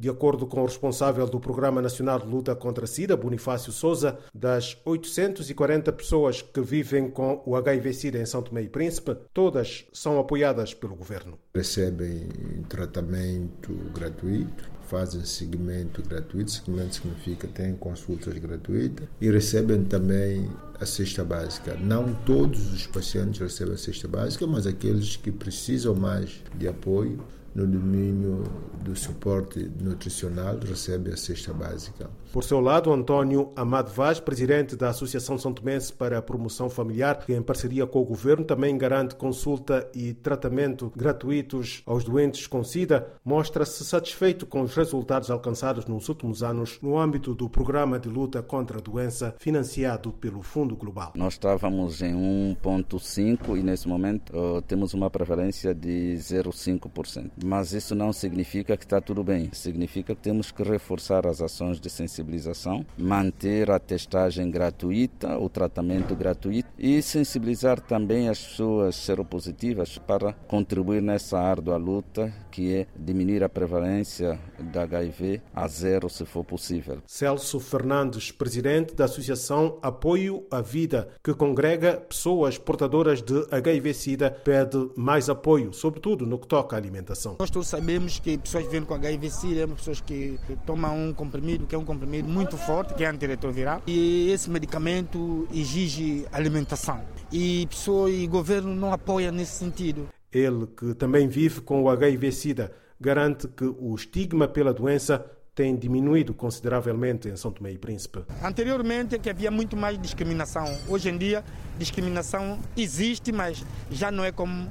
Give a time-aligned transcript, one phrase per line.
[0.00, 4.18] De acordo com o responsável do Programa Nacional de Luta contra a SIDA, Bonifácio Souza,
[4.34, 10.18] das 840 pessoas que vivem com o HIV-Sida em São Tomé e Príncipe, todas são
[10.18, 11.38] apoiadas pelo governo.
[11.54, 12.30] Recebem
[12.66, 20.50] tratamento gratuito, fazem seguimento gratuito, seguimento significa têm consultas gratuitas e recebem também
[20.80, 21.76] a cesta básica.
[21.76, 27.22] Não todos os pacientes recebem a cesta básica, mas aqueles que precisam mais de apoio
[27.54, 28.44] no domínio
[28.82, 32.08] do suporte nutricional recebe a cesta básica.
[32.32, 37.24] Por seu lado, António Amado Vaz, presidente da Associação São Tomense para a Promoção Familiar,
[37.26, 42.62] que em parceria com o governo também garante consulta e tratamento gratuitos aos doentes com
[42.62, 48.08] SIDA, mostra-se satisfeito com os resultados alcançados nos últimos anos no âmbito do programa de
[48.08, 51.12] luta contra a doença financiado pelo Fundo Global.
[51.14, 57.30] Nós estávamos em 1,5 e nesse momento uh, temos uma prevalência de 0,5%.
[57.44, 59.50] Mas isso não significa que está tudo bem.
[59.52, 66.16] Significa que temos que reforçar as ações de sensibilização, manter a testagem gratuita, o tratamento
[66.16, 73.44] gratuito e sensibilizar também as pessoas seropositivas para contribuir nessa árdua luta que é diminuir
[73.44, 74.38] a prevalência
[74.70, 76.98] da HIV a zero, se for possível.
[77.06, 84.90] Celso Fernandes, presidente da Associação Apoio à Vida, que congrega pessoas portadoras de HIV-Sida, pede
[84.96, 87.36] mais apoio, sobretudo no que toca à alimentação.
[87.38, 91.74] Nós todos sabemos que pessoas vivendo com HIV-Sida são pessoas que tomam um comprimido, que
[91.74, 97.00] é um comprimido muito forte, que é antirretroviral, e esse medicamento exige alimentação.
[97.32, 100.08] E pessoas e governo não apoiam nesse sentido.
[100.32, 106.32] Ele, que também vive com o HIV-Sida, garante que o estigma pela doença tem diminuído
[106.32, 108.24] consideravelmente em São Tomé e Príncipe.
[108.42, 110.64] Anteriormente que havia muito mais discriminação.
[110.88, 111.44] Hoje em dia,
[111.78, 114.68] discriminação existe, mas já não é como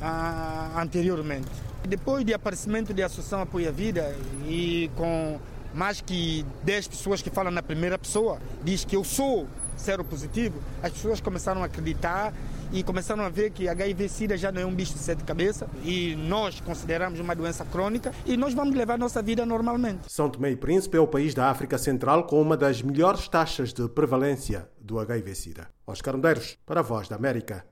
[0.00, 1.48] ah, anteriormente.
[1.88, 4.14] Depois do aparecimento da Associação Apoio à Vida
[4.46, 5.38] e com
[5.72, 9.46] mais que 10 pessoas que falam na primeira pessoa, diz que eu sou
[9.80, 12.32] seropositivo, as pessoas começaram a acreditar
[12.72, 16.14] e começaram a ver que HIV-Sida já não é um bicho de sete cabeças e
[16.16, 20.00] nós consideramos uma doença crônica e nós vamos levar a nossa vida normalmente.
[20.08, 23.72] São Tomé e Príncipe é o país da África Central com uma das melhores taxas
[23.72, 25.68] de prevalência do HIV-Sida.
[25.86, 27.64] Oscar Medeiros, para a Voz da América.